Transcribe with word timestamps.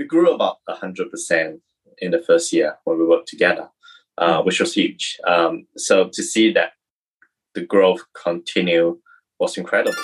we 0.00 0.06
grew 0.06 0.32
about 0.32 0.56
hundred 0.66 1.10
percent 1.10 1.60
in 1.98 2.10
the 2.10 2.22
first 2.22 2.54
year 2.54 2.78
when 2.84 2.98
we 2.98 3.04
worked 3.04 3.28
together, 3.28 3.68
uh, 4.16 4.40
which 4.42 4.58
was 4.58 4.72
huge. 4.72 5.18
Um, 5.26 5.66
so 5.76 6.08
to 6.14 6.22
see 6.22 6.50
that 6.54 6.72
the 7.54 7.66
growth 7.66 8.00
continue 8.14 8.98
was 9.38 9.58
incredible. 9.58 10.02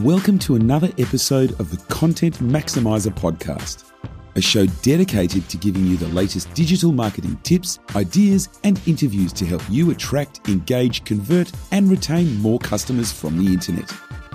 Welcome 0.00 0.38
to 0.40 0.56
another 0.56 0.90
episode 0.98 1.58
of 1.58 1.70
the 1.70 1.78
Content 1.88 2.34
Maximizer 2.40 3.14
podcast, 3.14 3.90
a 4.36 4.42
show 4.42 4.66
dedicated 4.82 5.48
to 5.48 5.56
giving 5.56 5.86
you 5.86 5.96
the 5.96 6.08
latest 6.08 6.52
digital 6.52 6.92
marketing 6.92 7.38
tips, 7.42 7.78
ideas, 7.96 8.60
and 8.64 8.78
interviews 8.86 9.32
to 9.32 9.46
help 9.46 9.62
you 9.70 9.90
attract, 9.90 10.50
engage, 10.50 11.02
convert, 11.06 11.50
and 11.72 11.90
retain 11.90 12.36
more 12.42 12.58
customers 12.58 13.10
from 13.10 13.42
the 13.42 13.50
internet. 13.50 13.90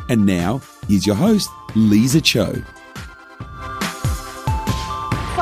And 0.10 0.26
now, 0.26 0.64
here's 0.88 1.06
your 1.06 1.16
host, 1.16 1.48
Lisa 1.76 2.22
Cho. 2.22 2.56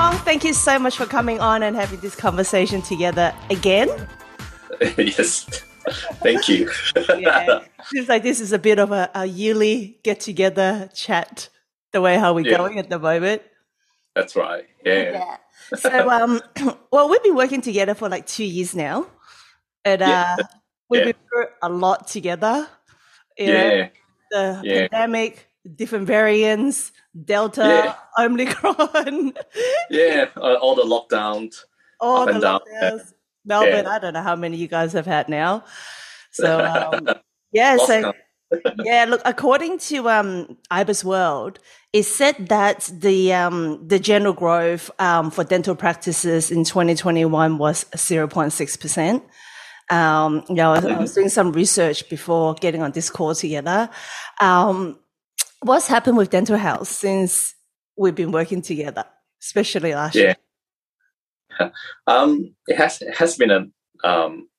Fong, 0.03 0.17
thank 0.25 0.43
you 0.43 0.51
so 0.51 0.77
much 0.77 0.97
for 0.97 1.05
coming 1.05 1.39
on 1.39 1.63
and 1.63 1.77
having 1.77 1.97
this 2.01 2.13
conversation 2.13 2.81
together 2.81 3.33
again. 3.49 3.87
yes. 4.97 5.45
Thank 6.21 6.49
you. 6.49 6.69
yeah. 7.17 7.59
Seems 7.85 8.09
like 8.09 8.21
this 8.21 8.41
is 8.41 8.51
a 8.51 8.59
bit 8.59 8.79
of 8.79 8.91
a, 8.91 9.09
a 9.15 9.25
yearly 9.25 9.97
get 10.03 10.19
together 10.19 10.89
chat, 10.93 11.47
the 11.93 12.01
way 12.01 12.17
how 12.17 12.33
we're 12.33 12.45
Yeah. 12.45 12.57
going 12.57 12.79
at 12.79 12.89
the 12.89 12.99
moment. 12.99 13.43
That's 14.13 14.35
right. 14.35 14.65
Yeah. 14.85 15.37
So, 15.77 16.09
um, 16.09 16.41
well, 16.91 17.07
we've 17.07 17.23
been 17.23 17.37
working 17.37 17.61
together 17.61 17.93
for 17.93 18.09
like 18.09 18.27
two 18.27 18.43
years 18.43 18.75
now, 18.75 19.07
and 19.85 20.01
uh, 20.01 20.05
Yeah. 20.05 20.35
we've 20.89 20.99
Yeah. 20.99 21.05
been 21.13 21.21
through 21.29 21.45
a 21.61 21.69
lot 21.69 22.07
together. 22.07 22.67
You 23.37 23.47
know, 23.47 23.53
Yeah. 23.53 23.87
the 24.31 24.61
Yeah. 24.65 24.87
pandemic, 24.89 25.47
different 25.75 26.07
variants, 26.07 26.91
Delta, 27.25 27.95
Omicron, 28.19 29.33
Yeah. 29.89 30.25
All 30.37 30.75
the 30.75 30.83
lockdowns. 30.83 31.55
all 31.99 32.25
the 32.25 32.33
and 32.33 32.41
down. 32.41 32.59
lockdowns. 32.59 33.13
Melbourne, 33.45 33.85
Yeah. 33.85 33.89
I 33.91 33.99
don't 33.99 34.13
know 34.13 34.21
how 34.23 34.35
many 34.35 34.57
you 34.57 34.67
guys 34.67 34.93
have 34.93 35.05
had 35.05 35.29
now. 35.29 35.63
So, 36.35 36.59
um, 36.65 37.07
yeah, 37.51 37.77
so 37.77 38.11
yeah, 38.83 39.05
look, 39.07 39.21
according 39.23 39.77
to 39.89 40.09
um, 40.09 40.57
IBISWorld, 40.71 41.57
it 41.93 42.03
said 42.03 42.47
that 42.47 42.89
the 42.91 43.31
um, 43.33 43.87
the 43.87 43.99
general 43.99 44.33
growth 44.33 44.89
um, 44.99 45.29
for 45.29 45.43
dental 45.43 45.75
practices 45.75 46.49
in 46.49 46.63
2021 46.63 47.59
was 47.59 47.83
0.6 47.95 48.79
percent. 48.81 49.23
Um, 49.91 50.43
you 50.49 50.55
know, 50.55 50.71
I 50.71 50.79
was- 50.79 50.85
I 50.85 50.97
was 50.99 51.13
doing 51.13 51.29
some 51.29 51.51
research 51.51 52.09
before 52.09 52.55
getting 52.55 52.81
on 52.81 52.93
this 52.93 53.11
call 53.11 53.35
together. 53.35 53.87
Um, 54.41 54.97
what's 55.63 55.87
happened 55.87 56.17
with 56.17 56.29
dental 56.29 56.57
health 56.57 56.87
since 56.87 57.55
we've 57.97 58.15
been 58.15 58.31
working 58.31 58.61
together, 58.61 59.05
especially 59.41 59.93
last 59.95 60.15
Yeah. 60.15 60.35
year? 61.59 61.71
Um, 62.07 62.55
it 62.67 62.77
has 62.77 63.01
it 63.01 63.15
has 63.15 63.37
been 63.37 63.51
a 63.51 63.67
um, 64.03 64.49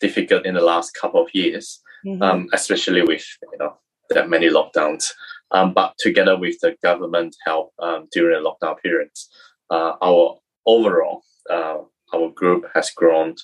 difficult 0.00 0.46
in 0.46 0.54
the 0.54 0.60
last 0.60 0.92
couple 0.94 1.20
of 1.22 1.34
years, 1.34 1.80
Mhm. 2.04 2.22
um, 2.22 2.48
especially 2.52 3.02
with 3.02 3.26
you 3.52 3.58
know 3.58 3.78
that 4.10 4.28
many 4.30 4.48
lockdowns. 4.48 5.12
Um, 5.50 5.74
but 5.74 5.94
together 5.98 6.36
with 6.38 6.58
the 6.60 6.76
government 6.82 7.36
help 7.44 7.72
um, 7.80 8.08
during 8.12 8.42
the 8.42 8.48
lockdown 8.48 8.78
periods, 8.80 9.28
uh, 9.70 9.94
our 10.00 10.38
overall 10.66 11.22
uh, 11.50 11.78
our 12.14 12.28
group 12.30 12.64
has 12.74 12.90
grown 12.90 13.34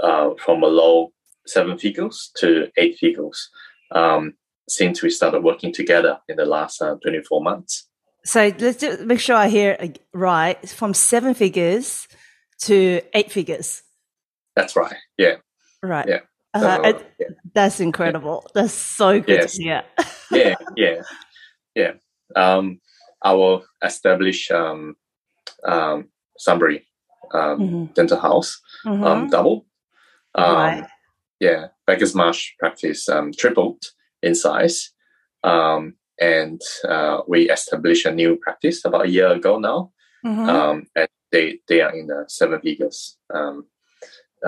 uh, 0.00 0.30
from 0.38 0.62
a 0.62 0.66
low 0.66 1.12
seven 1.46 1.76
figures 1.78 2.30
to 2.36 2.70
eight 2.78 2.96
figures 2.98 3.50
um, 3.90 4.34
since 4.76 5.02
we 5.02 5.10
started 5.10 5.42
working 5.42 5.72
together 5.72 6.18
in 6.28 6.36
the 6.36 6.44
last 6.46 6.80
uh, 6.82 6.96
24 7.02 7.42
months. 7.42 7.88
So 8.24 8.52
let's 8.58 8.78
just 8.78 9.00
make 9.02 9.20
sure 9.20 9.36
I 9.36 9.48
hear 9.48 9.76
right. 10.14 10.58
From 10.68 10.94
seven 10.94 11.34
figures 11.34 12.06
to 12.62 13.00
eight 13.14 13.32
figures. 13.32 13.82
That's 14.54 14.76
right. 14.76 14.94
Yeah. 15.18 15.36
Right. 15.82 16.08
Yeah. 16.08 16.20
Uh, 16.54 16.78
Uh, 16.84 16.98
yeah. 17.18 17.26
that's 17.54 17.80
incredible. 17.80 18.46
That's 18.54 18.74
so 18.74 19.20
good 19.20 19.40
Yes. 19.40 19.56
to 19.56 19.62
hear. 19.62 19.82
yeah, 20.30 20.54
yeah, 20.76 21.02
yeah. 21.74 21.92
Um, 22.36 22.80
our 23.24 23.62
established 23.82 24.50
um, 24.52 24.94
um, 25.66 26.08
Sunbury 26.38 26.86
um, 27.34 27.58
Mhm. 27.60 27.94
dental 27.94 28.20
house 28.20 28.60
um, 28.84 29.00
Mhm. 29.02 29.30
double. 29.30 29.66
Um, 30.34 30.54
Right. 30.54 30.86
Yeah, 31.40 31.68
Bacchus 31.86 32.14
Marsh 32.14 32.52
practice 32.60 33.08
um, 33.08 33.32
tripled 33.32 33.82
in 34.22 34.34
size, 34.34 34.90
um, 35.44 35.94
and 36.20 36.60
uh, 36.88 37.20
we 37.26 37.50
established 37.50 38.06
a 38.06 38.12
new 38.14 38.36
practice 38.36 38.84
about 38.84 39.06
a 39.06 39.10
year 39.10 39.28
ago 39.28 39.58
now, 39.58 39.92
Mhm. 40.24 40.48
um, 40.48 40.86
and 40.94 41.08
they 41.32 41.58
they 41.68 41.80
are 41.80 41.92
in 41.94 42.06
the 42.06 42.24
seven 42.28 42.60
figures 42.60 43.16
um, 43.34 43.66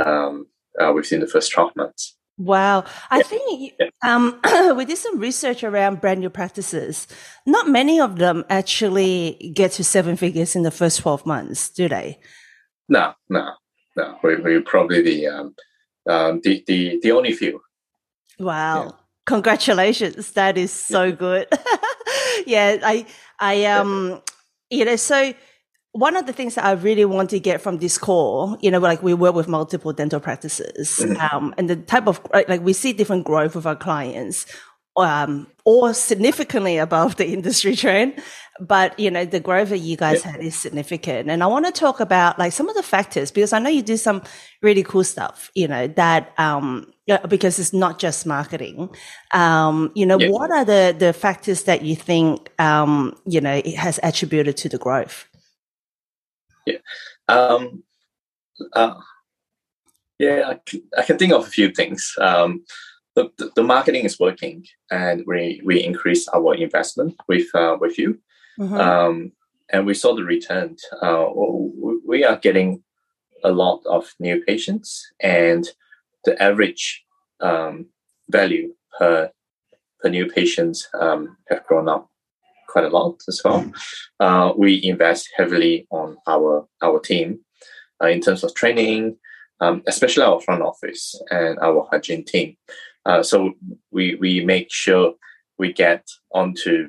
um, 0.05 0.47
uh, 0.81 0.93
within 0.95 1.21
the 1.21 1.27
first 1.27 1.53
twelve 1.53 1.75
months. 1.77 2.17
Wow. 2.37 2.85
I 3.11 3.19
Yeah. 3.19 3.23
think 3.23 3.73
um, 4.03 4.41
we 4.77 4.85
did 4.85 4.99
some 4.99 5.21
research 5.21 5.63
around 5.63 6.01
brand 6.01 6.19
new 6.21 6.31
practices. 6.31 7.07
Not 7.47 7.69
many 7.69 8.01
of 8.01 8.17
them 8.19 8.45
actually 8.51 9.53
get 9.55 9.71
to 9.73 9.85
seven 9.85 10.17
figures 10.17 10.57
in 10.57 10.63
the 10.65 10.73
first 10.73 10.99
12 11.01 11.25
months, 11.27 11.71
do 11.71 11.89
they? 11.89 12.19
No, 12.89 13.15
no, 13.29 13.53
no. 13.97 14.19
We 14.25 14.35
we 14.37 14.59
probably 14.61 15.01
the 15.03 15.29
um, 15.29 15.55
um, 16.09 16.41
the 16.43 16.63
the 16.67 16.99
the 17.03 17.13
only 17.13 17.33
few. 17.33 17.61
Wow. 18.39 18.99
Congratulations. 19.27 20.33
That 20.33 20.59
is 20.59 20.73
so 20.73 21.13
good. 21.13 21.49
yeah, 22.47 22.79
I 22.83 23.07
I 23.39 23.65
um 23.67 24.23
you 24.71 24.85
know, 24.85 24.97
so 24.97 25.33
one 25.93 26.17
of 26.17 26.27
the 26.27 26.33
things 26.33 26.57
that 26.57 26.65
I 26.65 26.73
really 26.73 27.05
want 27.05 27.31
to 27.31 27.39
get 27.39 27.63
from 27.63 27.79
this 27.79 27.99
call, 27.99 28.59
you 28.61 28.71
know, 28.71 28.81
like 28.81 29.03
we 29.03 29.15
work 29.15 29.35
with 29.35 29.47
multiple 29.47 29.93
dental 29.93 30.19
practices, 30.21 31.01
um, 31.33 31.55
and 31.57 31.71
the 31.71 31.77
type 31.77 32.09
of 32.09 32.21
like 32.33 32.49
like, 32.49 32.63
we 32.63 32.73
see 32.73 32.93
different 32.93 33.25
growth 33.25 33.55
with 33.55 33.65
our 33.65 33.77
clients, 33.77 34.45
um, 34.97 35.47
or 35.65 35.95
significantly 35.95 36.79
above 36.79 37.17
the 37.17 37.27
industry 37.27 37.75
trend. 37.83 38.23
But 38.61 38.99
you 38.99 39.11
know, 39.11 39.25
the 39.25 39.41
growth 39.41 39.71
that 39.71 39.79
you 39.79 39.97
guys 39.97 40.23
had 40.23 40.41
is 40.41 40.57
significant, 40.57 41.29
and 41.29 41.43
I 41.43 41.47
want 41.49 41.67
to 41.67 41.73
talk 41.73 41.99
about 41.99 42.39
like 42.39 42.53
some 42.53 42.69
of 42.69 42.77
the 42.77 42.85
factors 42.85 43.33
because 43.33 43.53
I 43.53 43.59
know 43.59 43.69
you 43.69 43.83
do 43.83 43.97
some 43.97 44.23
really 44.63 44.85
cool 44.85 45.03
stuff. 45.03 45.51
You 45.55 45.67
know 45.67 45.89
that 45.89 46.33
um, 46.39 46.93
because 47.29 47.59
it's 47.59 47.73
not 47.73 47.99
just 47.99 48.27
marketing. 48.27 48.95
Um, 49.33 49.91
you 49.97 50.07
know, 50.07 50.21
Yeah. 50.21 50.29
what 50.29 50.53
are 50.53 50.65
the 50.65 50.95
the 50.97 51.13
factors 51.13 51.65
that 51.65 51.83
you 51.83 51.97
think 51.97 52.53
um, 52.61 53.17
you 53.27 53.41
know 53.41 53.55
it 53.55 53.75
has 53.75 53.99
attributed 54.05 54.57
to 54.59 54.69
the 54.69 54.79
growth? 54.79 55.27
Yeah. 56.65 56.79
Um, 57.29 57.83
uh, 58.73 58.95
yeah, 60.19 60.45
I 60.47 60.55
can, 60.65 60.83
I 60.97 61.03
can 61.03 61.19
think 61.19 61.33
of 61.33 61.43
a 61.45 61.51
few 61.51 61.71
things. 61.71 62.15
Um, 62.21 62.65
the, 63.15 63.31
the, 63.39 63.51
the 63.57 63.63
marketing 63.63 64.05
is 64.05 64.19
working, 64.19 64.65
and 64.91 65.25
we 65.27 65.61
we 65.65 65.83
increased 65.83 66.29
our 66.35 66.55
investment 66.55 67.15
with 67.29 67.47
uh, 67.55 67.77
with 67.81 67.99
you, 67.99 68.19
Mhm. 68.59 68.79
um, 68.79 69.33
and 69.73 69.87
we 69.87 69.95
saw 69.95 70.15
the 70.15 70.25
return. 70.25 70.77
Uh, 71.03 71.27
we- 71.35 72.01
we 72.07 72.25
are 72.25 72.37
getting 72.37 72.83
a 73.43 73.51
lot 73.53 73.81
of 73.87 74.13
new 74.21 74.43
patients, 74.45 75.11
and 75.21 75.65
the 76.25 76.41
average 76.43 77.05
um, 77.41 77.87
value 78.31 78.75
per 78.99 79.31
per 80.01 80.09
new 80.11 80.27
patients 80.27 80.89
um, 81.01 81.37
have 81.49 81.65
grown 81.67 81.89
up 81.89 82.09
quite 82.69 82.85
a 82.85 82.89
lot 82.99 83.17
as 83.29 83.41
well. 83.45 83.65
Uh, 84.21 84.53
we 84.57 84.83
invest 84.85 85.29
heavily 85.37 85.87
on 85.91 86.17
our 86.27 86.67
our 86.83 86.99
team 87.01 87.41
uh, 88.03 88.09
in 88.09 88.21
terms 88.21 88.45
of 88.45 88.55
training, 88.55 89.17
um, 89.61 89.83
especially 89.87 90.25
our 90.25 90.41
front 90.41 90.63
office 90.63 91.15
and 91.31 91.59
our 91.61 91.87
hygiene 91.91 92.25
team. 92.25 92.57
Uh, 93.07 93.23
so 93.23 93.53
we 93.91 94.15
we 94.17 94.45
make 94.45 94.73
sure 94.73 95.15
we 95.59 95.73
get 95.73 96.07
onto 96.33 96.89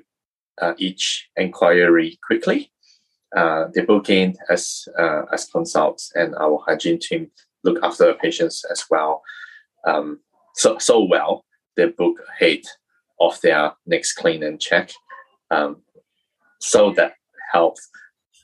uh, 0.61 0.73
each 0.77 1.29
inquiry 1.35 2.17
quickly. 2.25 2.71
Uh, 3.35 3.65
they 3.73 3.81
book 3.81 4.09
in 4.09 4.35
as 4.49 4.87
uh, 4.97 5.23
as 5.33 5.45
consults, 5.45 6.11
and 6.15 6.35
our 6.35 6.63
hygiene 6.65 6.99
team 6.99 7.29
look 7.63 7.77
after 7.83 8.13
patients 8.13 8.63
as 8.71 8.85
well. 8.89 9.21
Um, 9.85 10.19
so 10.55 10.77
so 10.77 11.03
well, 11.03 11.45
they 11.75 11.87
book 11.87 12.17
ahead 12.29 12.61
of 13.19 13.39
their 13.41 13.73
next 13.85 14.13
clean 14.13 14.43
and 14.43 14.59
check. 14.59 14.91
Um, 15.51 15.81
so 16.59 16.91
that 16.93 17.13
helps 17.51 17.89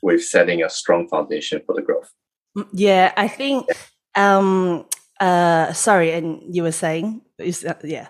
with 0.02 0.24
setting 0.24 0.62
a 0.62 0.68
strong 0.68 1.08
foundation 1.08 1.62
for 1.64 1.74
the 1.74 1.82
growth. 1.82 2.12
Mm, 2.56 2.68
Yeah, 2.72 3.12
I 3.16 3.28
think. 3.28 3.66
Um, 4.14 4.84
uh, 5.22 5.72
sorry, 5.72 6.10
and 6.12 6.42
you 6.54 6.62
were 6.66 6.72
saying, 6.74 7.22
is 7.38 7.60
that, 7.62 7.80
yeah, 7.84 8.08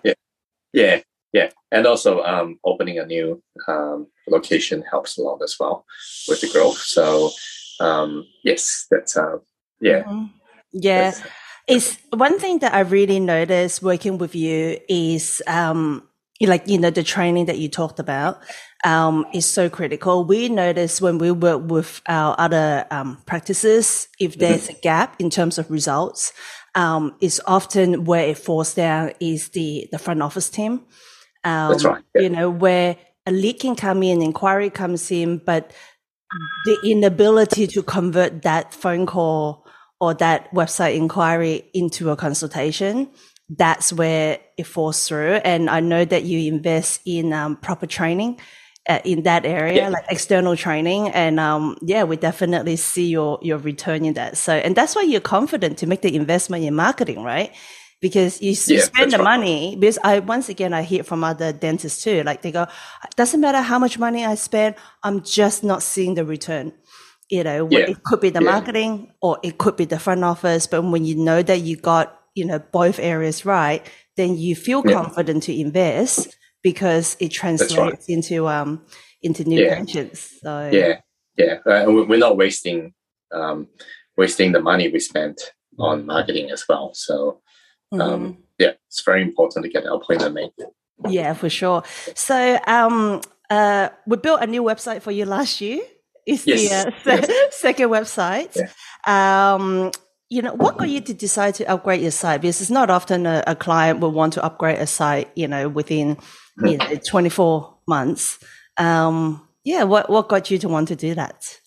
Yeah, 0.72 1.00
yeah, 1.32 1.50
and 1.70 1.86
also 1.86 2.22
um, 2.24 2.58
opening 2.64 2.98
a 2.98 3.04
new 3.06 3.42
um, 3.68 4.06
location 4.26 4.82
helps 4.90 5.18
a 5.18 5.22
lot 5.22 5.42
as 5.42 5.56
well 5.60 5.84
with 6.28 6.40
the 6.40 6.48
growth. 6.48 6.78
So 6.78 7.30
um, 7.80 8.24
yes, 8.44 8.86
that's 8.90 9.16
uh, 9.16 9.38
yeah, 9.80 10.02
Mhm. 10.04 10.30
yeah. 10.72 11.10
that's- 11.10 11.22
It's 11.68 11.96
one 12.10 12.38
thing 12.40 12.58
that 12.60 12.74
I 12.74 12.80
really 12.80 13.20
noticed 13.20 13.82
working 13.82 14.18
with 14.18 14.34
you 14.34 14.78
is, 14.88 15.40
um, 15.46 16.02
like 16.40 16.66
you 16.66 16.78
know 16.78 16.90
the 16.90 17.04
training 17.04 17.46
that 17.46 17.58
you 17.58 17.68
talked 17.70 18.00
about 18.00 18.42
um, 18.84 19.24
is 19.32 19.46
so 19.46 19.70
critical. 19.70 20.24
We 20.26 20.48
notice 20.48 21.00
when 21.00 21.18
we 21.18 21.30
work 21.30 21.62
with 21.70 22.00
our 22.08 22.34
other 22.36 22.84
um, 22.90 23.18
practices, 23.26 24.08
if 24.18 24.34
there's 24.38 24.68
a 24.68 24.74
gap 24.82 25.14
in 25.20 25.30
terms 25.30 25.58
of 25.58 25.70
results, 25.70 26.32
um, 26.74 27.14
it's 27.20 27.40
often 27.46 28.04
where 28.04 28.26
it 28.26 28.38
falls 28.38 28.74
down 28.74 29.12
is 29.20 29.50
the 29.50 29.88
the 29.92 29.98
front 29.98 30.22
office 30.22 30.48
team. 30.48 30.82
That's 31.70 31.84
right. 31.84 32.02
Yeah. 32.14 32.22
You 32.22 32.30
know 32.30 32.50
where 32.50 32.96
a 33.26 33.32
lead 33.32 33.60
can 33.60 33.76
come 33.76 34.02
in, 34.02 34.22
inquiry 34.22 34.70
comes 34.70 35.10
in, 35.10 35.38
but 35.38 35.72
the 36.64 36.78
inability 36.84 37.66
to 37.68 37.82
convert 37.82 38.42
that 38.42 38.72
phone 38.72 39.06
call 39.06 39.66
or 40.00 40.14
that 40.14 40.52
website 40.52 40.96
inquiry 40.96 41.70
into 41.74 42.10
a 42.10 42.16
consultation 42.16 43.08
that's 43.56 43.92
where 43.92 44.38
it 44.56 44.66
falls 44.66 45.06
through. 45.06 45.34
And 45.44 45.68
I 45.68 45.80
know 45.80 46.04
that 46.04 46.24
you 46.24 46.52
invest 46.52 47.02
in 47.04 47.32
um, 47.32 47.56
proper 47.56 47.86
training 47.86 48.40
in 49.04 49.22
that 49.22 49.46
area, 49.46 49.82
yeah. 49.82 49.88
like 49.88 50.04
external 50.10 50.56
training. 50.56 51.08
And 51.10 51.38
um, 51.38 51.76
yeah, 51.82 52.04
we 52.04 52.16
definitely 52.16 52.76
see 52.76 53.06
your 53.08 53.38
your 53.42 53.58
return 53.58 54.04
in 54.04 54.14
that. 54.14 54.36
So, 54.36 54.54
and 54.54 54.74
that's 54.74 54.96
why 54.96 55.02
you're 55.02 55.20
confident 55.20 55.78
to 55.78 55.86
make 55.86 56.02
the 56.02 56.14
investment 56.14 56.64
in 56.64 56.74
marketing, 56.74 57.22
right? 57.22 57.52
Because 58.00 58.42
you, 58.42 58.50
yeah, 58.66 58.82
spend 58.82 59.12
the 59.12 59.18
right. 59.18 59.38
money. 59.38 59.76
Because 59.76 59.98
I 60.02 60.18
once 60.18 60.48
again 60.48 60.74
I 60.74 60.82
hear 60.82 61.04
from 61.04 61.22
other 61.22 61.52
dentists 61.52 62.02
too, 62.02 62.22
like 62.24 62.42
they 62.42 62.50
go, 62.50 62.66
doesn't 63.16 63.40
matter 63.40 63.60
how 63.60 63.78
much 63.78 63.98
money 63.98 64.24
I 64.24 64.34
spend, 64.34 64.74
I'm 65.02 65.22
just 65.22 65.62
not 65.62 65.82
seeing 65.82 66.14
the 66.14 66.24
return. 66.24 66.72
You 67.30 67.44
know, 67.44 67.68
yeah. 67.70 67.88
it 67.88 68.02
could 68.02 68.20
be 68.20 68.30
the 68.30 68.42
marketing 68.42 69.12
or 69.22 69.38
it 69.42 69.56
could 69.56 69.76
be 69.76 69.86
the 69.86 69.98
front 69.98 70.22
office, 70.24 70.66
but 70.66 70.82
when 70.82 71.04
you 71.04 71.14
know 71.16 71.42
that 71.42 71.60
you 71.60 71.76
got 71.76 72.18
you 72.34 72.44
know 72.44 72.58
both 72.58 72.98
areas 72.98 73.46
right, 73.46 73.88
then 74.16 74.36
you 74.36 74.56
feel 74.56 74.82
confident 74.82 75.44
to 75.44 75.58
invest 75.58 76.36
because 76.62 77.16
it 77.20 77.30
translates 77.30 77.76
right. 77.76 78.08
into 78.08 78.48
um 78.48 78.82
into 79.22 79.44
new 79.44 79.62
yeah. 79.62 79.74
pensions. 79.74 80.30
So 80.42 80.70
yeah, 80.72 81.00
yeah, 81.36 81.58
uh, 81.66 81.90
we're 81.90 82.18
not 82.18 82.36
wasting 82.36 82.94
um 83.32 83.68
wasting 84.16 84.52
the 84.52 84.60
money 84.60 84.88
we 84.88 85.00
spent 85.00 85.40
on 85.78 86.06
marketing 86.06 86.50
as 86.50 86.64
well. 86.68 86.92
So 86.94 87.40
um, 87.92 88.00
mm-hmm. 88.00 88.40
yeah, 88.58 88.72
it's 88.88 89.02
very 89.02 89.22
important 89.22 89.64
to 89.64 89.70
get 89.70 89.86
our 89.86 89.96
appointment 89.96 90.34
made. 90.34 90.50
Yeah, 91.08 91.34
for 91.34 91.50
sure. 91.50 91.82
So 92.14 92.58
um 92.66 93.20
uh 93.50 93.88
we 94.06 94.16
built 94.16 94.42
a 94.42 94.46
new 94.46 94.62
website 94.62 95.02
for 95.02 95.10
you 95.10 95.24
last 95.24 95.60
year. 95.60 95.80
It's 96.24 96.46
yes. 96.46 96.84
the 97.04 97.12
uh, 97.12 97.16
yes. 97.16 97.28
second 97.56 97.88
website. 97.88 98.56
Yeah. 98.56 99.54
Um, 99.54 99.90
you 100.28 100.40
know, 100.40 100.54
what 100.54 100.78
got 100.78 100.88
you 100.88 101.00
to 101.00 101.12
decide 101.12 101.56
to 101.56 101.64
upgrade 101.66 102.00
your 102.00 102.10
site? 102.10 102.40
Because 102.40 102.60
it's 102.60 102.70
not 102.70 102.88
often 102.88 103.26
a, 103.26 103.42
a 103.46 103.54
client 103.54 104.00
will 104.00 104.12
want 104.12 104.32
to 104.34 104.44
upgrade 104.44 104.78
a 104.78 104.86
site, 104.86 105.28
you 105.34 105.46
know, 105.46 105.68
within 105.68 106.16
you 106.58 106.76
know, 106.76 106.94
24 107.08 107.74
months. 107.86 108.38
Um, 108.76 109.46
yeah, 109.64 109.84
what, 109.84 110.10
what 110.10 110.28
got 110.28 110.50
you 110.50 110.58
to 110.58 110.68
want 110.68 110.88
to 110.88 110.96
do 110.96 111.14
that? 111.14 111.60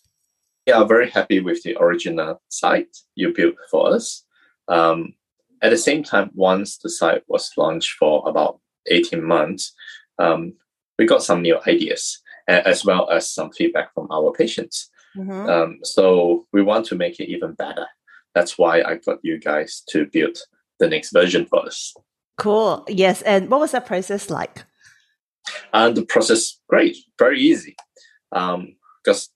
Yeah, 0.66 0.84
very 0.84 1.10
happy 1.10 1.40
with 1.40 1.64
the 1.64 1.78
original 1.78 2.42
site 2.50 2.98
you 3.16 3.34
built 3.34 3.56
for 3.70 3.94
us. 3.94 4.24
Um, 4.68 5.14
at 5.62 5.70
the 5.70 5.78
same 5.78 6.04
time, 6.04 6.32
once 6.34 6.78
the 6.78 6.90
site 6.90 7.24
was 7.28 7.52
launched 7.56 7.92
for 7.92 8.28
about 8.28 8.60
18 8.88 9.24
months, 9.24 9.74
um, 10.20 10.54
we 10.98 11.06
got 11.06 11.24
some 11.24 11.42
new 11.42 11.60
ideas 11.68 12.22
as 12.48 12.86
well 12.86 13.10
as 13.10 13.30
some 13.30 13.52
feedback 13.52 13.94
from 13.94 14.08
our 14.12 14.32
patients. 14.32 14.90
Mm-hmm. 15.18 15.50
Um, 15.50 15.80
so 15.84 16.46
we 16.52 16.62
want 16.62 16.86
to 16.88 16.96
make 16.96 17.20
it 17.20 17.30
even 17.30 17.54
better 17.54 17.88
that's 18.36 18.58
why 18.58 18.84
I 18.84 18.96
got 18.98 19.20
you 19.24 19.40
guys 19.40 19.82
to 19.90 20.06
build 20.06 20.38
the 20.78 20.88
next 20.88 21.12
version 21.12 21.46
for 21.46 21.66
us. 21.66 21.96
Cool. 22.38 22.86
Yes. 22.88 23.22
And 23.24 23.50
what 23.50 23.62
was 23.62 23.72
that 23.72 23.86
process 23.86 24.30
like? 24.30 24.66
And 25.74 25.96
the 25.96 26.06
process, 26.06 26.60
great, 26.68 26.98
very 27.20 27.40
easy. 27.40 27.76
Um, 28.32 28.76
because 29.04 29.30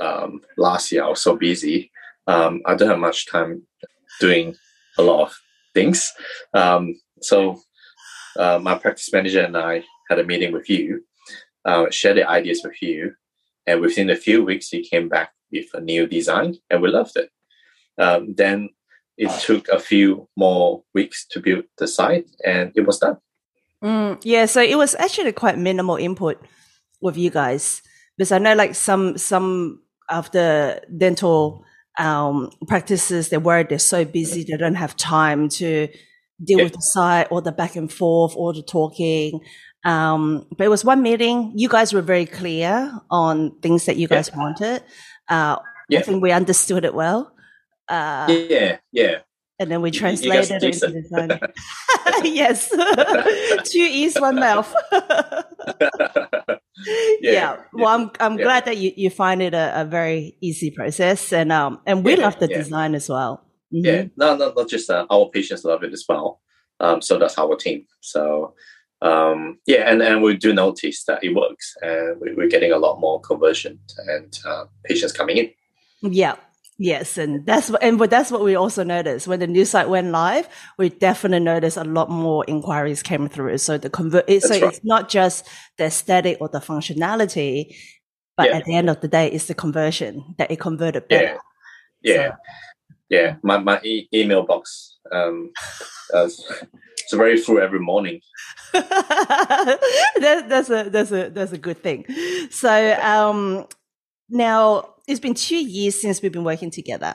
um, 0.00 0.40
last 0.56 0.90
year 0.90 1.04
I 1.04 1.08
was 1.08 1.20
so 1.20 1.36
busy, 1.36 1.90
um, 2.26 2.62
I 2.66 2.74
don't 2.74 2.88
have 2.88 2.98
much 2.98 3.30
time 3.30 3.62
doing 4.20 4.56
a 4.98 5.02
lot 5.02 5.22
of 5.26 5.34
things. 5.74 6.12
Um, 6.54 6.98
so 7.20 7.60
uh, 8.38 8.58
my 8.58 8.76
practice 8.76 9.12
manager 9.12 9.40
and 9.40 9.56
I 9.56 9.84
had 10.08 10.18
a 10.18 10.24
meeting 10.24 10.52
with 10.52 10.68
you, 10.70 11.04
uh, 11.64 11.90
shared 11.90 12.16
the 12.16 12.28
ideas 12.28 12.62
with 12.64 12.80
you, 12.80 13.14
and 13.66 13.80
within 13.80 14.10
a 14.10 14.16
few 14.16 14.44
weeks 14.44 14.68
he 14.68 14.82
came 14.82 15.08
back 15.08 15.32
with 15.52 15.66
a 15.74 15.80
new 15.80 16.06
design, 16.06 16.56
and 16.70 16.80
we 16.82 16.88
loved 16.88 17.16
it. 17.16 17.30
Um, 17.98 18.34
then 18.36 18.70
it 19.18 19.30
took 19.40 19.68
a 19.68 19.78
few 19.78 20.28
more 20.36 20.82
weeks 20.94 21.26
to 21.30 21.40
build 21.40 21.64
the 21.78 21.86
site, 21.86 22.30
and 22.44 22.72
it 22.74 22.86
was 22.86 22.98
done. 22.98 23.18
Mm, 23.82 24.20
yeah, 24.22 24.46
so 24.46 24.62
it 24.62 24.76
was 24.76 24.94
actually 24.96 25.32
quite 25.32 25.58
minimal 25.58 25.96
input 25.96 26.40
with 27.00 27.16
you 27.16 27.30
guys 27.30 27.82
because 28.16 28.32
I 28.32 28.38
know 28.38 28.54
like 28.54 28.74
some 28.74 29.18
some 29.18 29.82
of 30.08 30.30
the 30.30 30.82
dental 30.96 31.64
um, 31.98 32.50
practices 32.68 33.28
they're 33.28 33.40
worried 33.40 33.68
they're 33.68 33.78
so 33.78 34.04
busy 34.04 34.44
they 34.44 34.56
don't 34.56 34.76
have 34.76 34.96
time 34.96 35.48
to 35.48 35.88
deal 36.42 36.58
yeah. 36.58 36.64
with 36.64 36.74
the 36.74 36.82
site 36.82 37.28
or 37.30 37.40
the 37.40 37.52
back 37.52 37.76
and 37.76 37.92
forth 37.92 38.34
or 38.36 38.52
the 38.52 38.62
talking. 38.62 39.40
Um, 39.84 40.46
but 40.56 40.64
it 40.64 40.68
was 40.68 40.84
one 40.84 41.02
meeting. 41.02 41.52
You 41.56 41.68
guys 41.68 41.92
were 41.92 42.02
very 42.02 42.26
clear 42.26 42.92
on 43.10 43.58
things 43.60 43.86
that 43.86 43.96
you 43.96 44.08
guys 44.08 44.30
yeah. 44.32 44.38
wanted. 44.38 44.82
Uh, 45.28 45.56
yeah. 45.88 45.98
I 45.98 46.02
think 46.02 46.22
we 46.22 46.32
understood 46.32 46.84
it 46.84 46.94
well. 46.94 47.34
Uh, 47.88 48.26
yeah, 48.28 48.78
yeah. 48.92 49.18
And 49.62 49.70
then 49.70 49.80
we 49.80 49.92
translate 49.92 50.50
it 50.50 50.62
into 50.62 50.88
design. 50.90 51.38
yes, 52.24 52.68
two 53.64 53.78
ears, 53.78 54.16
one 54.16 54.36
mouth. 54.36 54.74
yeah, 54.90 56.58
yeah, 57.20 57.56
Well, 57.72 57.86
I'm 57.86 58.10
I'm 58.18 58.38
yeah. 58.38 58.44
glad 58.44 58.64
that 58.64 58.76
you, 58.76 58.92
you 58.96 59.08
find 59.08 59.40
it 59.40 59.54
a, 59.54 59.82
a, 59.82 59.84
very 59.84 60.36
easy 60.40 60.72
process, 60.72 61.32
and 61.32 61.52
um 61.52 61.80
and 61.86 62.04
we 62.04 62.16
love 62.16 62.38
the 62.40 62.48
design 62.48 62.96
as 62.96 63.08
well. 63.08 63.44
Mm-hmm. 63.72 63.86
Yeah, 63.86 64.04
no, 64.16 64.36
no, 64.36 64.52
not 64.56 64.68
just 64.68 64.90
uh, 64.90 65.06
our 65.08 65.30
patients 65.30 65.64
love 65.64 65.84
it 65.84 65.92
as 65.92 66.04
well. 66.08 66.40
Um, 66.80 67.00
so 67.00 67.18
that's 67.18 67.38
our 67.38 67.54
team. 67.56 67.86
So 68.00 68.54
um, 69.00 69.58
yeah, 69.66 69.90
and, 69.90 70.02
and 70.02 70.22
we 70.22 70.36
do 70.36 70.52
notice 70.52 71.04
that 71.04 71.22
it 71.22 71.34
works, 71.34 71.76
and 71.82 72.20
we, 72.20 72.44
are 72.44 72.48
getting 72.48 72.72
a 72.72 72.78
lot 72.78 73.00
more 73.00 73.20
conversion 73.20 73.78
and 74.08 74.38
uh, 74.44 74.64
patients 74.84 75.12
coming 75.12 75.36
in. 75.38 75.50
Yeah, 76.02 76.36
Yes, 76.82 77.16
and 77.16 77.46
that's 77.46 77.70
what, 77.70 77.80
and 77.80 77.96
that's 78.00 78.32
what 78.32 78.42
we 78.42 78.56
also 78.56 78.82
noticed 78.82 79.28
when 79.28 79.38
the 79.38 79.46
new 79.46 79.64
site 79.64 79.88
went 79.88 80.10
live. 80.10 80.48
We 80.78 80.88
definitely 80.88 81.44
noticed 81.44 81.76
a 81.76 81.84
lot 81.84 82.10
more 82.10 82.44
inquiries 82.48 83.04
came 83.04 83.28
through. 83.28 83.58
So 83.58 83.78
the 83.78 83.88
convert, 83.88 84.28
so 84.42 84.48
right. 84.48 84.64
it's 84.64 84.80
not 84.82 85.08
just 85.08 85.46
the 85.78 85.84
aesthetic 85.84 86.38
or 86.40 86.48
the 86.48 86.58
functionality, 86.58 87.76
but 88.36 88.48
yeah. 88.48 88.56
at 88.56 88.64
the 88.64 88.74
end 88.74 88.90
of 88.90 89.00
the 89.00 89.06
day, 89.06 89.30
it's 89.30 89.46
the 89.46 89.54
conversion 89.54 90.34
that 90.38 90.50
it 90.50 90.58
converted 90.58 91.06
better. 91.06 91.38
Yeah, 92.02 92.14
yeah, 92.14 92.28
so. 92.30 92.36
yeah. 93.10 93.36
My 93.44 93.58
my 93.58 93.80
e- 93.84 94.08
email 94.12 94.42
box, 94.42 94.96
um, 95.12 95.52
uh, 96.12 96.24
it's 96.24 97.12
very 97.12 97.36
full 97.36 97.60
every 97.60 97.78
morning. 97.78 98.20
that, 98.72 99.78
that's 100.48 100.68
a 100.68 100.90
that's 100.90 101.12
a 101.12 101.30
that's 101.30 101.52
a 101.52 101.58
good 101.58 101.80
thing. 101.80 102.06
So 102.50 102.98
um, 103.00 103.68
now 104.28 104.91
it's 105.06 105.20
been 105.20 105.34
two 105.34 105.56
years 105.56 106.00
since 106.00 106.22
we've 106.22 106.32
been 106.32 106.44
working 106.44 106.70
together. 106.70 107.14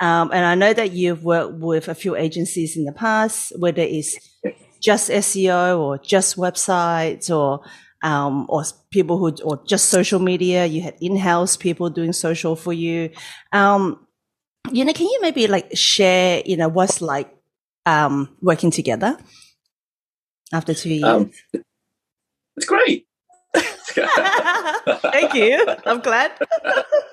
Um, 0.00 0.30
and 0.32 0.44
I 0.44 0.54
know 0.54 0.72
that 0.72 0.92
you've 0.92 1.24
worked 1.24 1.54
with 1.54 1.88
a 1.88 1.94
few 1.94 2.16
agencies 2.16 2.76
in 2.76 2.84
the 2.84 2.92
past, 2.92 3.52
whether 3.58 3.82
it's 3.82 4.16
just 4.80 5.10
SEO 5.10 5.78
or 5.80 5.98
just 5.98 6.36
websites 6.36 7.34
or 7.34 7.64
um, 8.02 8.46
or 8.48 8.62
people 8.90 9.18
who 9.18 9.34
or 9.42 9.62
just 9.66 9.86
social 9.86 10.20
media. 10.20 10.66
You 10.66 10.82
had 10.82 10.96
in-house 11.00 11.56
people 11.56 11.88
doing 11.88 12.12
social 12.12 12.56
for 12.56 12.72
you. 12.72 13.10
Um, 13.52 14.06
you 14.70 14.84
know, 14.84 14.92
can 14.92 15.06
you 15.06 15.18
maybe 15.22 15.46
like 15.46 15.76
share, 15.76 16.42
you 16.44 16.56
know, 16.56 16.68
what's 16.68 17.00
like 17.00 17.34
um, 17.86 18.36
working 18.42 18.70
together 18.70 19.16
after 20.52 20.74
two 20.74 20.90
years? 20.90 21.04
Um, 21.04 21.30
it's 22.56 22.66
great. 22.66 23.06
Thank 25.12 25.34
you. 25.34 25.64
I'm 25.86 26.00
glad. 26.00 26.32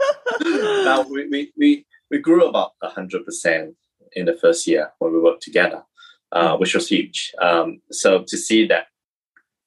now 0.44 1.06
we, 1.10 1.28
we, 1.30 1.52
we, 1.58 1.86
we 2.12 2.20
grew 2.20 2.48
about 2.48 2.72
hundred 2.84 3.26
percent 3.26 3.76
in 4.16 4.26
the 4.26 4.36
first 4.36 4.68
year 4.68 4.92
when 5.00 5.14
we 5.14 5.20
worked 5.20 5.44
together, 5.44 5.84
uh, 6.32 6.56
mm. 6.56 6.60
which 6.60 6.76
was 6.76 6.88
huge. 6.88 7.32
Um, 7.42 7.82
so 7.92 8.24
to 8.28 8.38
see 8.38 8.68
that 8.68 8.88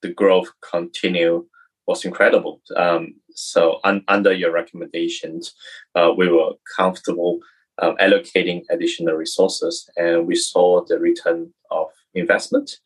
the 0.02 0.12
growth 0.12 0.50
continue 0.68 1.46
was 1.86 2.04
incredible. 2.04 2.60
Um, 2.76 3.14
so 3.30 3.80
un- 3.84 4.04
under 4.08 4.32
your 4.32 4.52
recommendations, 4.52 5.54
uh, 5.94 6.12
we 6.16 6.28
were 6.28 6.52
comfortable 6.76 7.40
um, 7.80 7.96
allocating 8.00 8.62
additional 8.70 9.14
resources, 9.14 9.88
and 9.96 10.26
we 10.26 10.34
saw 10.34 10.84
the 10.84 10.98
return 10.98 11.52
of 11.70 11.88
investment. 12.14 12.78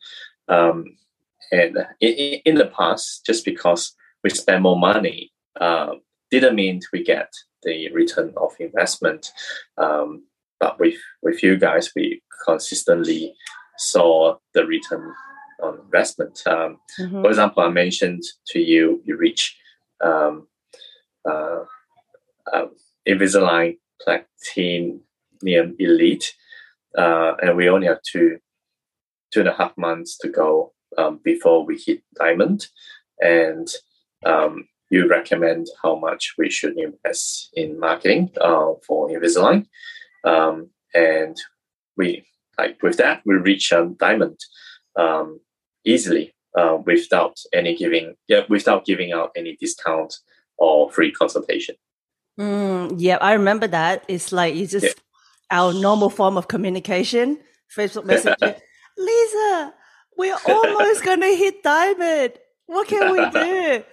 Um, 0.47 0.97
and 1.51 1.77
in, 1.99 2.41
in, 2.45 2.55
the 2.55 2.67
past, 2.67 3.25
just 3.25 3.45
because 3.45 3.93
we 4.23 4.29
spend 4.29 4.63
more 4.63 4.77
money 4.77 5.31
uh, 5.59 5.93
didn't 6.29 6.55
mean 6.55 6.81
we 6.93 7.03
get 7.03 7.31
the 7.63 7.91
return 7.91 8.33
of 8.37 8.51
investment. 8.59 9.31
Um, 9.77 10.23
but 10.59 10.79
with 10.79 10.95
with 11.21 11.43
you 11.43 11.57
guys, 11.57 11.91
we 11.95 12.21
consistently 12.45 13.35
saw 13.77 14.37
the 14.53 14.65
return 14.65 15.13
on 15.61 15.79
investment. 15.79 16.41
Um, 16.45 16.79
mm-hmm. 16.99 17.21
For 17.21 17.29
example, 17.29 17.63
I 17.63 17.69
mentioned 17.69 18.23
to 18.47 18.59
you, 18.59 19.01
you 19.05 19.17
reach 19.17 19.57
um, 20.03 20.47
uh, 21.27 21.63
uh, 22.51 22.67
Invisalign 23.07 23.77
Platinum 24.01 25.01
Elite, 25.79 26.33
uh, 26.97 27.33
and 27.41 27.55
we 27.55 27.69
only 27.69 27.87
have 27.87 28.01
two 28.03 28.37
two 29.31 29.39
and 29.39 29.49
a 29.49 29.53
half 29.53 29.75
months 29.77 30.17
to 30.17 30.27
go 30.27 30.73
um, 30.97 31.19
before 31.23 31.65
we 31.65 31.77
hit 31.77 32.03
Diamond, 32.15 32.67
and 33.19 33.67
um, 34.25 34.67
you 34.91 35.07
recommend 35.07 35.67
how 35.81 35.95
much 35.95 36.33
we 36.37 36.49
should 36.49 36.77
invest 36.77 37.49
in 37.53 37.79
marketing 37.79 38.29
uh, 38.39 38.73
for 38.85 39.09
Invisalign, 39.09 39.65
um, 40.25 40.69
and 40.93 41.37
we 41.97 42.25
like 42.57 42.81
with 42.83 42.97
that 42.97 43.21
we 43.25 43.35
reach 43.35 43.71
um, 43.73 43.95
Diamond 43.95 44.37
um, 44.97 45.39
easily 45.85 46.35
uh, 46.57 46.77
without 46.85 47.37
any 47.53 47.75
giving 47.75 48.15
yeah 48.27 48.41
without 48.49 48.85
giving 48.85 49.13
out 49.13 49.31
any 49.35 49.57
discount 49.59 50.13
or 50.57 50.91
free 50.91 51.11
consultation. 51.11 51.75
Mm, 52.39 52.95
yeah, 52.97 53.17
I 53.21 53.33
remember 53.33 53.67
that. 53.67 54.03
It's 54.07 54.31
like 54.31 54.55
it's 54.55 54.73
just 54.73 54.85
yeah. 54.85 55.59
our 55.59 55.73
normal 55.73 56.09
form 56.09 56.37
of 56.37 56.47
communication. 56.47 57.39
Facebook 57.75 58.05
Messenger. 58.05 58.57
Lisa, 58.97 59.73
we're 60.17 60.37
almost 60.45 61.05
gonna 61.05 61.33
hit 61.35 61.63
diamond. 61.63 62.33
What 62.65 62.87
can 62.87 63.11
we 63.11 63.29
do? 63.39 63.83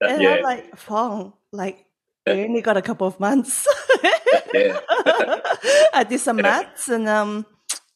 And 0.00 0.22
yeah. 0.22 0.34
I'm 0.34 0.42
like, 0.42 0.76
Fong, 0.76 1.32
like 1.52 1.86
we 2.26 2.44
only 2.44 2.60
got 2.60 2.76
a 2.76 2.82
couple 2.82 3.06
of 3.06 3.18
months. 3.18 3.66
I 5.94 6.04
did 6.08 6.20
some 6.20 6.36
maths 6.36 6.88
and 6.88 7.08
um 7.08 7.46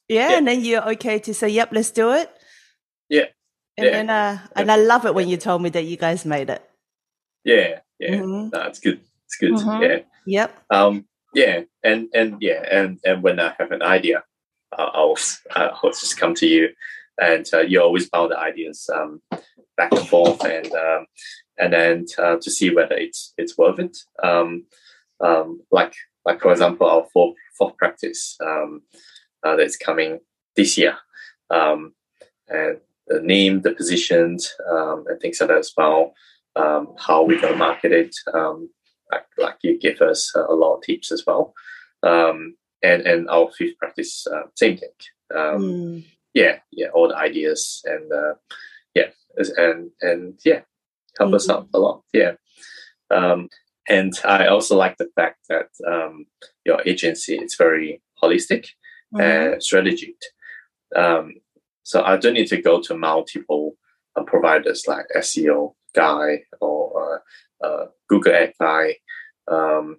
yeah, 0.08 0.30
yeah, 0.30 0.38
and 0.38 0.48
then 0.48 0.64
you're 0.64 0.88
okay 0.92 1.18
to 1.20 1.34
say, 1.34 1.48
Yep, 1.48 1.70
let's 1.72 1.90
do 1.90 2.12
it. 2.12 2.30
Yeah. 3.08 3.26
And 3.76 3.86
then 3.86 4.10
uh 4.10 4.38
and 4.56 4.70
I 4.70 4.76
love 4.76 5.06
it 5.06 5.14
when 5.14 5.28
you 5.28 5.36
told 5.36 5.62
me 5.62 5.70
that 5.70 5.84
you 5.84 5.96
guys 5.96 6.24
made 6.24 6.50
it. 6.50 6.62
Yeah, 7.44 7.80
yeah. 7.98 8.16
Mm-hmm. 8.16 8.48
No, 8.52 8.62
it's 8.66 8.80
good. 8.80 9.00
It's 9.26 9.36
good. 9.36 9.52
Mm-hmm. 9.52 9.82
Yeah. 9.82 9.98
Yep. 10.26 10.64
Um 10.70 11.04
yeah, 11.34 11.62
and 11.82 12.08
and 12.14 12.36
yeah, 12.40 12.62
and 12.70 12.98
and 13.04 13.22
when 13.22 13.40
I 13.40 13.54
have 13.58 13.72
an 13.72 13.82
idea, 13.82 14.22
uh, 14.76 14.90
I'll 14.92 15.16
I'll 15.56 15.90
just 15.90 16.18
come 16.18 16.34
to 16.36 16.46
you, 16.46 16.70
and 17.20 17.46
uh, 17.52 17.60
you 17.60 17.80
always 17.80 18.08
bounce 18.08 18.30
the 18.30 18.38
ideas 18.38 18.88
um, 18.94 19.22
back 19.76 19.92
and 19.92 20.06
forth, 20.08 20.44
and 20.44 20.70
um, 20.72 21.06
and 21.62 21.72
then 21.72 22.06
uh, 22.18 22.36
to 22.40 22.50
see 22.50 22.74
whether 22.74 22.96
it's 22.96 23.32
it's 23.38 23.56
worth 23.56 23.78
it. 23.78 23.96
Um, 24.22 24.66
um, 25.20 25.60
like 25.70 25.94
like 26.24 26.40
for 26.40 26.50
example, 26.50 26.88
our 26.88 27.06
fourth 27.12 27.36
fourth 27.56 27.76
practice 27.76 28.36
um, 28.44 28.82
uh, 29.44 29.56
that's 29.56 29.76
coming 29.76 30.18
this 30.56 30.76
year, 30.76 30.96
um, 31.50 31.94
and 32.48 32.78
the 33.06 33.20
name, 33.20 33.60
the 33.60 33.72
positions, 33.72 34.52
um, 34.68 35.04
and 35.08 35.20
things 35.20 35.40
like 35.40 35.48
that 35.48 35.58
as 35.58 35.72
well. 35.76 36.14
Um, 36.56 36.94
how 36.98 37.24
we're 37.24 37.40
going 37.40 37.54
to 37.54 37.58
market 37.58 37.92
it. 37.92 38.14
Um, 38.34 38.68
like, 39.10 39.26
like 39.38 39.56
you 39.62 39.78
give 39.78 40.00
us 40.00 40.32
a 40.34 40.52
lot 40.52 40.76
of 40.76 40.82
tips 40.82 41.12
as 41.12 41.24
well. 41.26 41.54
Um, 42.02 42.56
and 42.82 43.02
and 43.02 43.30
our 43.30 43.50
fifth 43.56 43.78
practice, 43.78 44.26
uh, 44.26 44.48
same 44.56 44.76
thing. 44.78 44.90
Um, 45.34 45.62
mm. 45.62 46.04
Yeah, 46.34 46.58
yeah, 46.72 46.88
all 46.94 47.08
the 47.08 47.16
ideas 47.16 47.82
and 47.84 48.10
uh, 48.12 48.34
yeah, 48.94 49.10
and 49.56 49.90
and 50.00 50.40
yeah, 50.44 50.62
help 51.18 51.28
mm-hmm. 51.28 51.34
us 51.36 51.48
out 51.48 51.68
a 51.74 51.78
lot. 51.78 52.02
Yeah. 52.12 52.32
Um, 53.10 53.48
and 53.88 54.12
I 54.24 54.46
also 54.46 54.76
like 54.76 54.96
the 54.96 55.10
fact 55.16 55.40
that 55.48 55.68
um, 55.86 56.26
your 56.64 56.80
agency 56.86 57.36
is 57.36 57.56
very 57.56 58.00
holistic 58.22 58.66
mm-hmm. 59.14 59.20
and 59.20 59.62
strategic. 59.62 60.16
Um, 60.94 61.34
so 61.82 62.02
I 62.02 62.16
don't 62.16 62.34
need 62.34 62.48
to 62.48 62.62
go 62.62 62.80
to 62.80 62.96
multiple 62.96 63.76
uh, 64.16 64.22
providers 64.22 64.84
like 64.86 65.06
SEO 65.16 65.74
guy 65.94 66.44
or 66.60 67.22
uh, 67.62 67.66
uh, 67.66 67.86
Google 68.08 68.34
Ad 68.34 68.52
guy. 68.60 68.96
Um, 69.50 69.96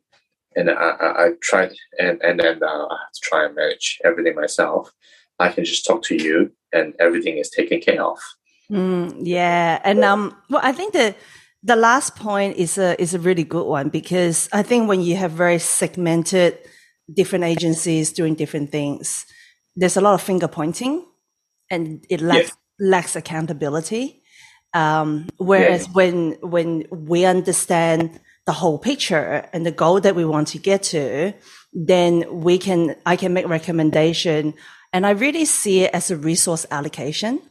and 0.55 0.69
I, 0.69 0.73
I, 0.73 1.25
I, 1.25 1.29
tried, 1.41 1.73
and, 1.99 2.21
and 2.21 2.39
then 2.39 2.61
uh, 2.63 2.85
I 2.85 2.97
have 3.03 3.11
to 3.13 3.21
try 3.21 3.45
and 3.45 3.55
manage 3.55 3.99
everything 4.05 4.35
myself. 4.35 4.91
I 5.39 5.49
can 5.49 5.65
just 5.65 5.85
talk 5.85 6.03
to 6.03 6.15
you, 6.15 6.51
and 6.71 6.93
everything 6.99 7.37
is 7.37 7.49
taken 7.49 7.81
care 7.81 8.03
of. 8.03 8.19
Mm, 8.71 9.19
yeah, 9.21 9.79
and 9.83 10.03
um, 10.03 10.35
well, 10.49 10.61
I 10.63 10.71
think 10.71 10.93
the 10.93 11.15
the 11.63 11.75
last 11.75 12.15
point 12.15 12.57
is 12.57 12.77
a 12.77 12.99
is 13.01 13.13
a 13.13 13.19
really 13.19 13.43
good 13.43 13.65
one 13.65 13.89
because 13.89 14.49
I 14.51 14.63
think 14.63 14.87
when 14.87 15.01
you 15.01 15.15
have 15.15 15.31
very 15.31 15.59
segmented 15.59 16.57
different 17.13 17.45
agencies 17.45 18.11
doing 18.11 18.35
different 18.35 18.71
things, 18.71 19.25
there's 19.75 19.97
a 19.97 20.01
lot 20.01 20.13
of 20.13 20.21
finger 20.21 20.47
pointing, 20.47 21.05
and 21.69 22.05
it 22.09 22.21
lacks 22.21 22.49
yeah. 22.79 22.89
lacks 22.89 23.15
accountability. 23.15 24.21
Um, 24.73 25.27
whereas 25.37 25.87
yeah. 25.87 25.93
when 25.93 26.31
when 26.41 26.85
we 26.91 27.25
understand 27.25 28.19
the 28.45 28.53
whole 28.53 28.77
picture 28.77 29.47
and 29.53 29.65
the 29.65 29.71
goal 29.71 30.01
that 30.01 30.15
we 30.15 30.25
want 30.25 30.49
to 30.49 30.57
get 30.57 30.83
to, 30.83 31.33
then 31.71 32.41
we 32.41 32.57
can 32.57 32.95
I 33.05 33.15
can 33.15 33.33
make 33.33 33.47
recommendation, 33.47 34.53
and 34.91 35.05
I 35.05 35.11
really 35.11 35.45
see 35.45 35.81
it 35.81 35.91
as 35.93 36.11
a 36.11 36.17
resource 36.17 36.65
allocation. 36.71 37.41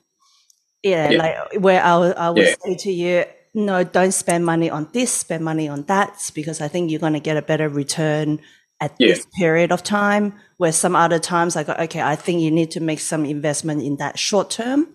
Yeah, 0.82 1.10
yeah. 1.10 1.18
like 1.18 1.62
where 1.62 1.82
I, 1.82 1.94
I 2.10 2.30
would 2.30 2.44
yeah. 2.44 2.54
say 2.64 2.74
to 2.74 2.92
you, 2.92 3.24
no, 3.54 3.84
don't 3.84 4.12
spend 4.12 4.44
money 4.44 4.70
on 4.70 4.88
this, 4.92 5.12
spend 5.12 5.44
money 5.44 5.68
on 5.68 5.84
that, 5.84 6.30
because 6.34 6.60
I 6.60 6.68
think 6.68 6.90
you're 6.90 7.00
going 7.00 7.12
to 7.12 7.20
get 7.20 7.36
a 7.36 7.42
better 7.42 7.68
return 7.68 8.40
at 8.80 8.94
yeah. 8.98 9.08
this 9.08 9.26
period 9.38 9.70
of 9.70 9.82
time. 9.82 10.34
Where 10.56 10.72
some 10.72 10.96
other 10.96 11.18
times 11.18 11.56
I 11.56 11.64
go, 11.64 11.74
okay, 11.74 12.00
I 12.00 12.16
think 12.16 12.40
you 12.40 12.50
need 12.50 12.70
to 12.72 12.80
make 12.80 13.00
some 13.00 13.24
investment 13.24 13.82
in 13.82 13.96
that 13.98 14.18
short 14.18 14.50
term, 14.50 14.88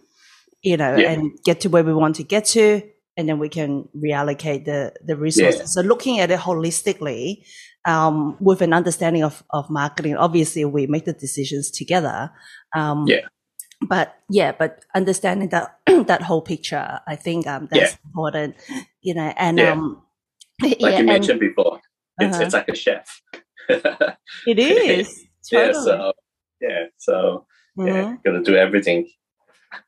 you 0.62 0.78
know, 0.78 0.94
and 0.94 1.32
get 1.44 1.62
to 1.62 1.70
where 1.70 1.84
we 1.84 1.94
want 1.94 2.16
to 2.18 2.24
get 2.24 2.46
to, 2.46 2.82
and 3.16 3.30
then 3.30 3.40
we 3.40 3.50
can 3.50 3.88
reallocate 3.96 4.66
the 4.66 4.94
the 5.06 5.16
resources. 5.16 5.74
So 5.74 5.82
looking 5.82 6.20
at 6.20 6.32
it 6.32 6.40
holistically, 6.40 7.46
um, 7.86 8.38
with 8.42 8.62
an 8.62 8.74
understanding 8.74 9.24
of 9.24 9.44
of 9.52 9.70
marketing, 9.70 10.18
obviously 10.18 10.66
we 10.66 10.88
make 10.88 11.06
the 11.06 11.14
decisions 11.14 11.72
together. 11.72 12.32
Um, 12.76 13.06
yeah 13.08 13.28
but 13.82 14.16
yeah, 14.30 14.52
but 14.52 14.84
understanding 14.96 15.50
that 15.50 15.77
that 16.06 16.22
whole 16.22 16.42
picture, 16.42 17.00
I 17.08 17.16
think 17.16 17.48
um, 17.48 17.68
that's 17.72 17.94
yeah. 17.94 17.98
important, 18.06 18.56
you 19.02 19.14
know. 19.16 19.34
And 19.36 19.58
yeah. 19.58 19.72
um, 19.72 20.02
like 20.62 20.80
yeah, 20.80 21.00
you 21.00 21.06
mentioned 21.06 21.42
and, 21.42 21.56
before, 21.56 21.82
it's 22.20 22.36
uh-huh. 22.36 22.46
it's 22.46 22.54
like 22.54 22.70
a 22.70 22.76
chef. 22.76 23.22
it 23.70 24.18
is. 24.60 25.26
Totally. 25.50 25.74
Yeah. 25.74 25.82
So 25.82 26.14
yeah. 26.62 26.84
So 26.98 27.46
mm-hmm. 27.78 27.88
yeah, 27.88 28.16
gonna 28.26 28.44
do 28.44 28.56
everything 28.56 29.10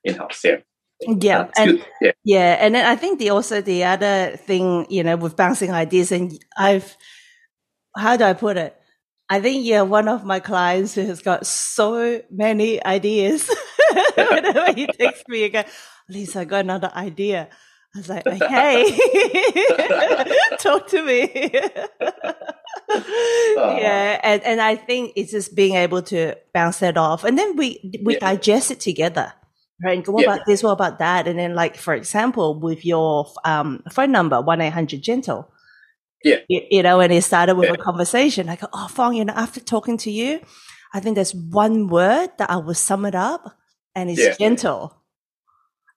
in 0.03 0.15
house. 0.15 0.41
Yeah. 0.43 0.57
Yeah, 1.01 1.43
That's 1.43 1.59
and 1.59 1.85
yeah. 2.01 2.11
yeah, 2.25 2.57
and 2.59 2.75
then 2.75 2.85
I 2.85 2.97
think 2.97 3.19
the 3.19 3.29
also 3.29 3.61
the 3.61 3.85
other 3.85 4.35
thing, 4.35 4.85
you 4.89 5.01
know, 5.01 5.15
with 5.15 5.37
bouncing 5.37 5.71
ideas, 5.71 6.11
and 6.11 6.37
I've, 6.57 6.97
how 7.95 8.17
do 8.17 8.25
I 8.25 8.33
put 8.33 8.57
it? 8.57 8.75
I 9.29 9.39
think 9.39 9.65
you're 9.65 9.85
one 9.85 10.07
of 10.07 10.25
my 10.25 10.39
clients 10.41 10.95
who 10.95 11.05
has 11.05 11.21
got 11.21 11.45
so 11.45 12.21
many 12.29 12.83
ideas. 12.83 13.49
Whenever 14.17 14.73
he 14.73 14.87
texts 14.87 15.23
me 15.27 15.43
again, 15.43 15.65
Lisa, 16.09 16.41
I 16.41 16.45
got 16.45 16.65
another 16.65 16.91
idea. 16.95 17.49
I 17.95 17.97
was 17.97 18.09
like, 18.09 18.27
hey, 18.27 18.83
talk 20.59 20.87
to 20.89 21.01
me. 21.01 21.31
yeah, 23.55 24.19
and, 24.23 24.43
and 24.43 24.61
I 24.61 24.75
think 24.75 25.13
it's 25.15 25.31
just 25.31 25.55
being 25.55 25.75
able 25.75 26.03
to 26.03 26.35
bounce 26.53 26.79
that 26.79 26.97
off, 26.97 27.23
and 27.23 27.37
then 27.37 27.55
we 27.55 27.79
we 28.03 28.13
yeah. 28.13 28.19
digest 28.19 28.69
it 28.69 28.79
together, 28.79 29.33
right? 29.83 29.97
And 29.97 30.05
go, 30.05 30.11
what 30.11 30.23
yeah. 30.23 30.33
about 30.33 30.45
this? 30.45 30.61
What 30.61 30.71
about 30.71 30.99
that? 30.99 31.27
And 31.27 31.39
then, 31.39 31.55
like 31.55 31.77
for 31.77 31.95
example, 31.95 32.59
with 32.59 32.85
your 32.85 33.31
um, 33.43 33.81
phone 33.91 34.11
number 34.11 34.39
one 34.39 34.61
eight 34.61 34.73
hundred 34.73 35.01
gentle, 35.01 35.51
yeah, 36.23 36.37
you, 36.47 36.61
you, 36.69 36.83
know, 36.83 36.99
and 36.99 37.11
it 37.11 37.23
started 37.23 37.55
with 37.55 37.69
yeah. 37.69 37.75
a 37.75 37.77
conversation. 37.77 38.49
I 38.49 38.55
go, 38.55 38.67
oh, 38.71 38.87
Fong, 38.87 39.15
you 39.15 39.25
know, 39.25 39.33
after 39.35 39.59
talking 39.59 39.97
to 39.97 40.11
you, 40.11 40.41
I 40.93 40.99
think 40.99 41.15
there's 41.15 41.33
one 41.33 41.87
word 41.87 42.29
that 42.37 42.51
I 42.51 42.57
will 42.57 42.75
sum 42.75 43.05
it 43.05 43.15
up 43.15 43.55
and 43.95 44.09
it's 44.11 44.37
gentle. 44.37 44.98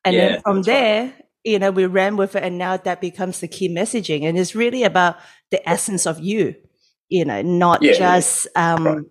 And 0.04 0.14
yeah, 0.14 0.28
then 0.28 0.40
from 0.42 0.62
there, 0.62 1.04
right. 1.04 1.25
you 1.44 1.59
know, 1.59 1.71
we 1.71 1.87
ran 1.87 2.16
with 2.16 2.37
it 2.37 2.42
and 2.42 2.59
now 2.59 2.76
that 2.76 3.00
becomes 3.00 3.40
the 3.40 3.49
key 3.49 3.68
messaging. 3.68 4.25
And 4.25 4.38
it's 4.38 4.54
really 4.54 4.85
about 4.85 5.16
the 5.50 5.66
essence 5.68 6.06
of 6.06 6.21
you, 6.21 6.54
you 7.09 7.25
know, 7.25 7.42
not 7.42 7.82
yeah, 7.82 7.92
just, 7.94 8.49
um, 8.56 8.87
right. 8.87 9.04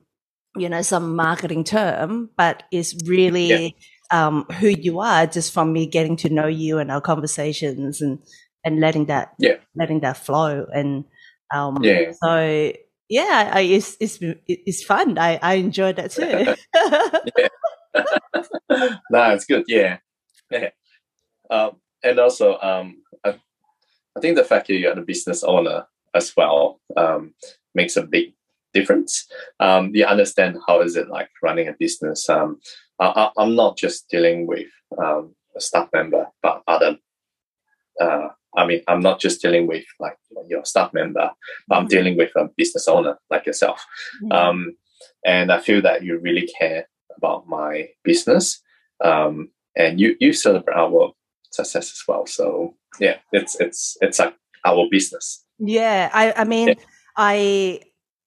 you 0.57 0.69
know, 0.69 0.81
some 0.81 1.15
marketing 1.15 1.63
term, 1.63 2.29
but 2.36 2.63
it's 2.71 2.95
really, 3.05 3.75
um, 4.12 4.45
who 4.60 4.67
you 4.67 5.00
are 5.00 5.25
just 5.25 5.53
from 5.53 5.71
me 5.71 5.86
getting 5.86 6.17
to 6.17 6.29
know 6.29 6.48
you 6.48 6.79
and 6.79 6.91
our 6.91 7.01
conversations 7.01 8.01
and, 8.01 8.19
and 8.65 8.79
letting 8.79 9.05
that, 9.05 9.33
yeah. 9.39 9.55
letting 9.75 10.01
that 10.01 10.17
flow. 10.17 10.65
And, 10.74 11.05
um, 11.53 11.83
yeah. 11.83 12.12
so 12.21 12.74
yeah, 13.07 13.51
I, 13.53 13.62
it's, 13.62 13.98
it's, 14.00 14.19
it's 14.48 14.83
fun. 14.83 15.17
I, 15.17 15.38
I 15.41 15.53
enjoyed 15.55 15.98
that 15.98 16.12
too. 16.15 16.55
no, 19.12 19.33
it's 19.33 19.45
good. 19.45 19.65
Yeah, 19.67 19.98
yeah. 20.50 20.69
Um, 21.51 21.77
and 22.03 22.20
also, 22.20 22.58
um, 22.60 23.03
I, 23.24 23.39
I 24.17 24.20
think 24.20 24.36
the 24.36 24.43
fact 24.43 24.67
that 24.67 24.75
you're 24.75 24.98
a 24.98 25.01
business 25.01 25.43
owner 25.43 25.86
as 26.13 26.34
well 26.36 26.79
um, 26.98 27.34
makes 27.75 27.98
a 27.98 28.03
big 28.03 28.34
difference. 28.74 29.27
Um, 29.60 29.93
you 29.93 30.05
understand 30.05 30.58
how 30.67 30.81
is 30.81 30.96
it 30.96 31.10
like 31.10 31.29
running 31.43 31.67
a 31.67 31.74
business. 31.74 32.29
Um, 32.29 32.60
I, 33.00 33.31
am 33.38 33.55
not 33.55 33.77
just 33.77 34.10
dealing 34.10 34.48
with 34.48 34.67
um, 34.98 35.36
a 35.55 35.62
staff 35.62 35.89
member, 35.93 36.27
but 36.41 36.63
other. 36.67 36.98
Uh, 38.00 38.29
I 38.55 38.65
mean, 38.65 38.81
I'm 38.88 39.01
not 39.01 39.20
just 39.20 39.41
dealing 39.41 39.67
with 39.67 39.86
like 40.00 40.17
your 40.48 40.65
staff 40.65 40.93
member, 40.93 41.31
but 41.67 41.75
I'm 41.75 41.84
mm-hmm. 41.84 41.89
dealing 41.89 42.17
with 42.17 42.31
a 42.36 42.50
business 42.58 42.88
owner 42.88 43.17
like 43.29 43.46
yourself. 43.46 43.86
Mm-hmm. 44.24 44.31
Um, 44.31 44.77
and 45.25 45.51
I 45.51 45.60
feel 45.60 45.81
that 45.81 46.03
you 46.03 46.20
really 46.20 46.48
care 46.60 46.88
about 47.17 47.48
my 47.48 47.89
business, 48.03 48.62
um, 49.03 49.50
and 49.75 50.00
you 50.00 50.15
you 50.20 50.34
celebrate 50.34 50.75
our 50.75 51.12
success 51.51 51.91
as 51.91 52.03
well. 52.08 52.25
So 52.25 52.75
yeah, 53.00 53.17
it's 53.31 53.60
it's 53.60 53.98
it's 54.01 54.20
like 54.20 54.36
our 54.65 54.88
business. 54.89 55.46
Yeah, 55.60 56.10
I 56.13 56.34
I 56.36 56.43
mean, 56.43 56.70
yeah. 56.70 56.75
I 57.15 57.81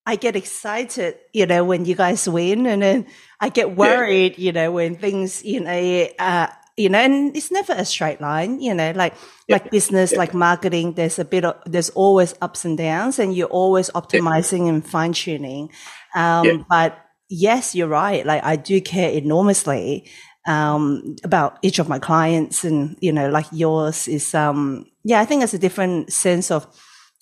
I 0.06 0.16
get 0.16 0.36
excited, 0.36 1.16
you 1.32 1.46
know, 1.46 1.64
when 1.64 1.86
you 1.86 1.94
guys 1.94 2.28
win, 2.28 2.66
and 2.66 2.82
then 2.82 3.06
I 3.40 3.48
get 3.48 3.74
worried, 3.74 4.38
yeah. 4.38 4.44
you 4.44 4.52
know, 4.52 4.72
when 4.72 4.96
things, 4.96 5.42
you 5.44 5.60
know, 5.60 6.08
uh, 6.18 6.48
you 6.76 6.90
know, 6.90 6.98
and 6.98 7.34
it's 7.36 7.50
never 7.50 7.72
a 7.72 7.84
straight 7.84 8.20
line, 8.20 8.60
you 8.60 8.74
know, 8.74 8.92
like 8.94 9.14
yeah. 9.48 9.56
like 9.56 9.70
business, 9.70 10.12
yeah. 10.12 10.18
like 10.18 10.34
marketing. 10.34 10.92
There's 10.92 11.18
a 11.18 11.24
bit 11.24 11.44
of 11.44 11.56
there's 11.64 11.90
always 11.90 12.34
ups 12.42 12.64
and 12.64 12.76
downs, 12.76 13.18
and 13.18 13.34
you're 13.34 13.48
always 13.48 13.90
optimizing 13.90 14.68
and 14.68 14.86
fine 14.86 15.12
tuning. 15.12 15.70
Um, 16.14 16.66
but 16.68 16.98
yes, 17.30 17.74
you're 17.74 17.88
right. 17.88 18.26
Like 18.26 18.44
I 18.44 18.56
do 18.56 18.80
care 18.80 19.10
enormously 19.10 20.10
um, 20.46 21.16
about 21.24 21.58
each 21.62 21.78
of 21.78 21.88
my 21.88 21.98
clients, 21.98 22.64
and 22.64 22.96
you 23.00 23.12
know, 23.12 23.28
like 23.28 23.46
yours 23.52 24.08
is, 24.08 24.34
um, 24.34 24.86
yeah, 25.04 25.20
I 25.20 25.24
think 25.24 25.42
it's 25.42 25.54
a 25.54 25.58
different 25.58 26.12
sense 26.12 26.50
of 26.50 26.66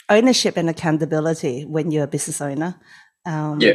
ownership 0.08 0.56
and 0.56 0.68
accountability 0.68 1.64
when 1.64 1.90
you're 1.90 2.04
a 2.04 2.08
business 2.08 2.40
owner. 2.40 2.76
Um, 3.24 3.60
yeah. 3.60 3.74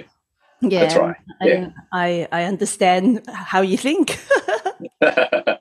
Yeah, 0.61 0.81
that's 0.81 0.95
right. 0.95 1.15
Yeah. 1.41 1.69
I, 1.93 2.27
I 2.31 2.43
understand 2.45 3.21
how 3.31 3.61
you 3.61 3.77
think. 3.77 4.19
yeah. 5.01 5.59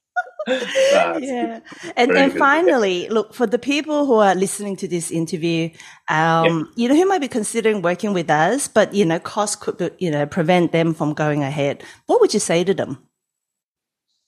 And 1.96 2.16
then 2.16 2.30
finally, 2.30 3.06
look, 3.10 3.34
for 3.34 3.46
the 3.46 3.58
people 3.58 4.06
who 4.06 4.14
are 4.14 4.34
listening 4.34 4.74
to 4.76 4.88
this 4.88 5.10
interview, 5.10 5.68
um, 6.08 6.72
yeah. 6.76 6.76
you 6.76 6.88
know, 6.88 6.94
who 6.94 7.06
might 7.06 7.20
be 7.20 7.28
considering 7.28 7.82
working 7.82 8.14
with 8.14 8.30
us, 8.30 8.68
but, 8.68 8.94
you 8.94 9.04
know, 9.04 9.18
cost 9.18 9.60
could, 9.60 9.94
you 9.98 10.10
know, 10.10 10.24
prevent 10.24 10.72
them 10.72 10.94
from 10.94 11.12
going 11.12 11.42
ahead. 11.42 11.84
What 12.06 12.22
would 12.22 12.32
you 12.32 12.40
say 12.40 12.64
to 12.64 12.72
them? 12.72 13.05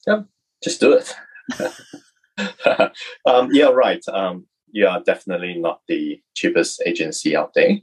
Yeah, 0.09 0.23
just 0.65 0.81
do 0.81 0.95
it. 0.95 1.15
um, 3.27 3.51
yeah, 3.53 3.67
right. 3.67 4.03
Um, 4.09 4.47
you 4.71 4.87
are 4.87 5.03
definitely 5.03 5.59
not 5.59 5.81
the 5.87 6.23
cheapest 6.35 6.83
agency 6.87 7.37
out 7.37 7.53
there. 7.55 7.77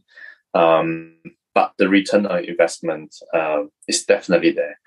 Um, 0.56 1.18
but 1.54 1.74
the 1.78 1.88
return 1.88 2.26
on 2.26 2.44
investment 2.44 3.16
uh, 3.32 3.66
is 3.88 4.06
definitely 4.06 4.52
there. 4.52 4.80